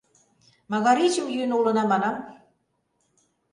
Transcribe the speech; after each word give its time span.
Магаричым 0.71 1.25
йӱын 1.33 1.51
улына, 1.57 1.83
манам... 1.91 2.15